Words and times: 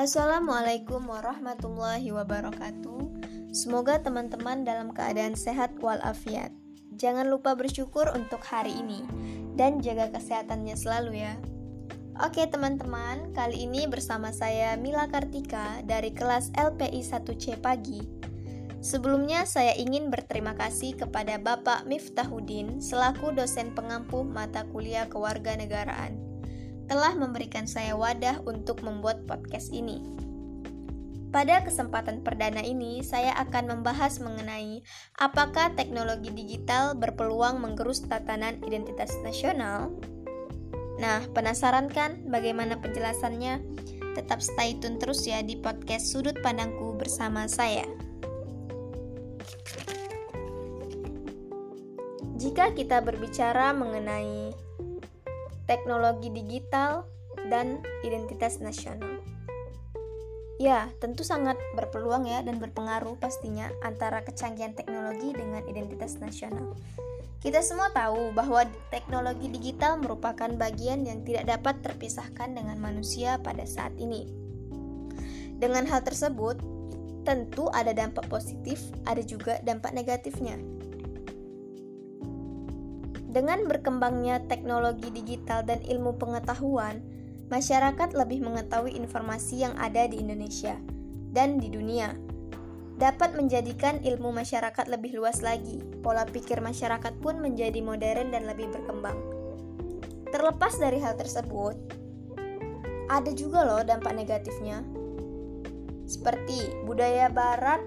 Assalamualaikum 0.00 1.12
warahmatullahi 1.12 2.08
wabarakatuh. 2.08 3.20
Semoga 3.52 4.00
teman-teman 4.00 4.64
dalam 4.64 4.96
keadaan 4.96 5.36
sehat 5.36 5.76
walafiat. 5.76 6.56
Jangan 6.96 7.28
lupa 7.28 7.52
bersyukur 7.52 8.08
untuk 8.16 8.40
hari 8.40 8.80
ini 8.80 9.04
dan 9.60 9.84
jaga 9.84 10.08
kesehatannya 10.08 10.72
selalu 10.72 11.20
ya. 11.20 11.36
Oke 12.16 12.48
teman-teman, 12.48 13.36
kali 13.36 13.68
ini 13.68 13.84
bersama 13.92 14.32
saya 14.32 14.72
Mila 14.80 15.04
Kartika 15.12 15.84
dari 15.84 16.16
kelas 16.16 16.48
LPI 16.56 17.04
1C 17.04 17.60
pagi. 17.60 18.00
Sebelumnya 18.80 19.44
saya 19.44 19.76
ingin 19.76 20.08
berterima 20.08 20.56
kasih 20.56 20.96
kepada 20.96 21.36
Bapak 21.36 21.84
Miftahudin 21.84 22.80
selaku 22.80 23.36
dosen 23.36 23.76
pengampu 23.76 24.24
mata 24.24 24.64
kuliah 24.64 25.04
kewarganegaraan 25.12 26.29
telah 26.90 27.14
memberikan 27.14 27.70
saya 27.70 27.94
wadah 27.94 28.42
untuk 28.50 28.82
membuat 28.82 29.22
podcast 29.30 29.70
ini. 29.70 30.02
Pada 31.30 31.62
kesempatan 31.62 32.26
perdana 32.26 32.58
ini, 32.58 33.06
saya 33.06 33.30
akan 33.38 33.78
membahas 33.78 34.18
mengenai 34.18 34.82
apakah 35.14 35.70
teknologi 35.78 36.34
digital 36.34 36.98
berpeluang 36.98 37.62
menggerus 37.62 38.02
tatanan 38.02 38.58
identitas 38.66 39.14
nasional. 39.22 39.94
Nah, 40.98 41.22
penasaran 41.30 41.86
kan 41.86 42.26
bagaimana 42.26 42.82
penjelasannya? 42.82 43.62
Tetap 44.18 44.42
stay 44.42 44.74
tune 44.82 44.98
terus 44.98 45.22
ya 45.22 45.38
di 45.46 45.54
podcast 45.54 46.10
Sudut 46.10 46.34
Pandangku 46.42 46.98
bersama 46.98 47.46
saya. 47.46 47.86
Jika 52.34 52.74
kita 52.74 52.98
berbicara 53.06 53.70
mengenai 53.70 54.50
teknologi 55.70 56.34
digital, 56.34 57.06
dan 57.46 57.78
identitas 58.02 58.58
nasional. 58.58 59.22
Ya, 60.60 60.92
tentu 61.00 61.24
sangat 61.24 61.56
berpeluang 61.72 62.28
ya 62.28 62.44
dan 62.44 62.60
berpengaruh 62.60 63.16
pastinya 63.16 63.72
antara 63.80 64.20
kecanggihan 64.20 64.76
teknologi 64.76 65.32
dengan 65.32 65.64
identitas 65.64 66.20
nasional. 66.20 66.76
Kita 67.40 67.64
semua 67.64 67.88
tahu 67.96 68.36
bahwa 68.36 68.68
teknologi 68.92 69.48
digital 69.48 69.96
merupakan 69.96 70.52
bagian 70.60 71.08
yang 71.08 71.24
tidak 71.24 71.48
dapat 71.48 71.80
terpisahkan 71.80 72.52
dengan 72.52 72.76
manusia 72.76 73.40
pada 73.40 73.64
saat 73.64 73.96
ini. 73.96 74.28
Dengan 75.56 75.88
hal 75.88 76.04
tersebut, 76.04 76.60
tentu 77.24 77.72
ada 77.72 77.96
dampak 77.96 78.28
positif, 78.28 78.84
ada 79.08 79.24
juga 79.24 79.56
dampak 79.64 79.96
negatifnya. 79.96 80.60
Dengan 83.30 83.70
berkembangnya 83.70 84.42
teknologi 84.50 85.06
digital 85.14 85.62
dan 85.62 85.78
ilmu 85.86 86.18
pengetahuan, 86.18 86.98
masyarakat 87.46 88.10
lebih 88.18 88.42
mengetahui 88.42 88.98
informasi 88.98 89.62
yang 89.62 89.74
ada 89.78 90.10
di 90.10 90.18
Indonesia 90.18 90.74
dan 91.30 91.62
di 91.62 91.70
dunia. 91.70 92.10
Dapat 92.98 93.38
menjadikan 93.38 94.02
ilmu 94.02 94.34
masyarakat 94.34 94.90
lebih 94.90 95.14
luas 95.14 95.46
lagi. 95.46 95.78
Pola 96.02 96.26
pikir 96.26 96.58
masyarakat 96.58 97.22
pun 97.22 97.38
menjadi 97.38 97.78
modern 97.78 98.34
dan 98.34 98.50
lebih 98.50 98.66
berkembang. 98.74 99.14
Terlepas 100.34 100.82
dari 100.82 100.98
hal 100.98 101.14
tersebut, 101.14 101.78
ada 103.06 103.30
juga 103.30 103.62
loh 103.62 103.86
dampak 103.86 104.10
negatifnya. 104.10 104.82
Seperti 106.02 106.82
budaya 106.82 107.30
barat, 107.30 107.78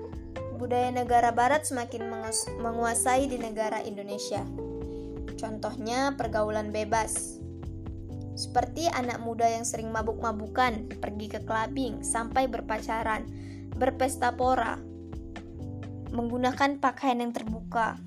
budaya 0.56 0.88
negara 0.88 1.36
barat 1.36 1.68
semakin 1.68 2.08
menguasai 2.64 3.28
di 3.28 3.36
negara 3.36 3.84
Indonesia 3.84 4.48
Contohnya 5.44 6.16
pergaulan 6.16 6.72
bebas. 6.72 7.36
Seperti 8.40 8.88
anak 8.88 9.20
muda 9.20 9.44
yang 9.44 9.68
sering 9.68 9.92
mabuk-mabukan, 9.92 10.88
pergi 11.04 11.28
ke 11.28 11.44
clubbing, 11.44 12.00
sampai 12.00 12.48
berpacaran, 12.48 13.28
berpesta 13.76 14.32
pora, 14.32 14.80
menggunakan 16.16 16.80
pakaian 16.80 17.20
yang 17.20 17.36
terbuka. 17.36 18.00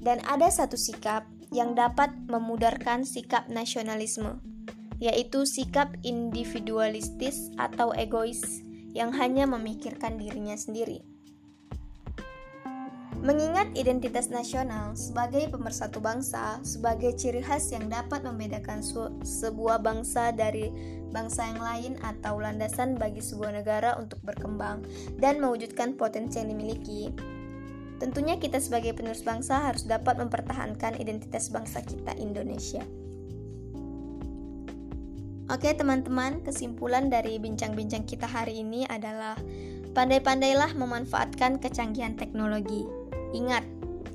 Dan 0.00 0.24
ada 0.24 0.48
satu 0.48 0.80
sikap 0.80 1.28
yang 1.52 1.76
dapat 1.76 2.08
memudarkan 2.24 3.04
sikap 3.04 3.44
nasionalisme, 3.52 4.40
yaitu 4.96 5.44
sikap 5.44 5.92
individualistis 6.00 7.52
atau 7.60 7.92
egois 7.92 8.64
yang 8.96 9.12
hanya 9.12 9.44
memikirkan 9.44 10.16
dirinya 10.16 10.56
sendiri. 10.56 11.17
Mengingat 13.18 13.74
identitas 13.74 14.30
nasional 14.30 14.94
sebagai 14.94 15.50
pemersatu 15.50 15.98
bangsa, 15.98 16.62
sebagai 16.62 17.18
ciri 17.18 17.42
khas 17.42 17.74
yang 17.74 17.90
dapat 17.90 18.22
membedakan 18.22 18.78
sebuah 19.26 19.82
bangsa 19.82 20.30
dari 20.30 20.70
bangsa 21.10 21.50
yang 21.50 21.58
lain 21.58 21.92
atau 21.98 22.38
landasan 22.38 22.94
bagi 22.94 23.18
sebuah 23.18 23.58
negara 23.58 23.98
untuk 23.98 24.22
berkembang 24.22 24.86
dan 25.18 25.42
mewujudkan 25.42 25.98
potensi 25.98 26.38
yang 26.38 26.54
dimiliki, 26.54 27.10
tentunya 27.98 28.38
kita 28.38 28.62
sebagai 28.62 28.94
penerus 28.94 29.26
bangsa 29.26 29.66
harus 29.66 29.82
dapat 29.82 30.14
mempertahankan 30.22 31.02
identitas 31.02 31.50
bangsa 31.50 31.82
kita 31.82 32.14
Indonesia. 32.22 32.86
Oke 35.50 35.74
teman-teman, 35.74 36.44
kesimpulan 36.46 37.10
dari 37.10 37.42
bincang-bincang 37.42 38.06
kita 38.06 38.30
hari 38.30 38.62
ini 38.62 38.86
adalah 38.86 39.34
pandai-pandailah 39.96 40.76
memanfaatkan 40.78 41.58
kecanggihan 41.58 42.14
teknologi 42.14 42.97
Ingat, 43.36 43.64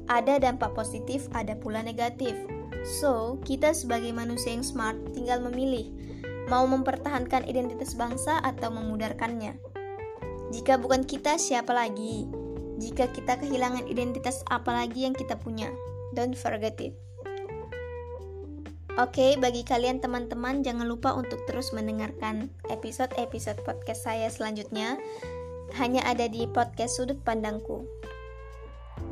ada 0.10 0.42
dampak 0.42 0.74
positif, 0.76 1.30
ada 1.32 1.56
pula 1.56 1.86
negatif. 1.86 2.36
So, 2.84 3.40
kita 3.48 3.72
sebagai 3.72 4.12
manusia 4.12 4.52
yang 4.52 4.66
smart 4.66 5.00
tinggal 5.16 5.40
memilih 5.40 5.88
mau 6.52 6.68
mempertahankan 6.68 7.48
identitas 7.48 7.96
bangsa 7.96 8.44
atau 8.44 8.68
memudarkannya. 8.68 9.56
Jika 10.52 10.76
bukan 10.78 11.08
kita, 11.08 11.40
siapa 11.40 11.72
lagi? 11.72 12.28
Jika 12.78 13.08
kita 13.16 13.40
kehilangan 13.40 13.88
identitas 13.88 14.44
apa 14.52 14.76
lagi 14.76 15.08
yang 15.08 15.16
kita 15.16 15.40
punya? 15.40 15.72
Don't 16.12 16.36
forget 16.36 16.76
it. 16.84 16.94
Oke, 18.94 19.18
okay, 19.18 19.32
bagi 19.42 19.66
kalian 19.66 20.06
teman-teman 20.06 20.62
jangan 20.62 20.86
lupa 20.86 21.18
untuk 21.18 21.42
terus 21.50 21.74
mendengarkan 21.74 22.54
episode-episode 22.70 23.58
podcast 23.66 24.06
saya 24.06 24.30
selanjutnya. 24.30 25.02
Hanya 25.82 26.06
ada 26.06 26.30
di 26.30 26.46
podcast 26.46 27.02
Sudut 27.02 27.18
Pandangku. 27.26 27.90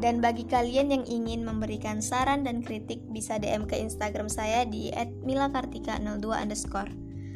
Dan 0.01 0.17
bagi 0.17 0.49
kalian 0.49 0.89
yang 0.89 1.05
ingin 1.05 1.45
memberikan 1.45 2.01
saran 2.01 2.41
dan 2.41 2.65
kritik 2.65 3.05
bisa 3.13 3.37
DM 3.37 3.69
ke 3.69 3.77
Instagram 3.77 4.27
saya 4.27 4.65
di 4.65 4.89
@milakartika02 5.21 6.25
underscore. 6.33 6.89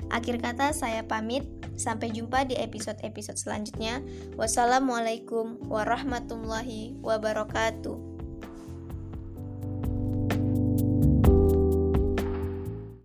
Akhir 0.09 0.41
kata 0.41 0.73
saya 0.73 1.05
pamit, 1.05 1.45
sampai 1.77 2.09
jumpa 2.09 2.45
di 2.49 2.57
episode-episode 2.57 3.37
selanjutnya. 3.37 4.01
Wassalamualaikum 4.37 5.61
warahmatullahi 5.69 6.97
wabarakatuh. 7.05 8.14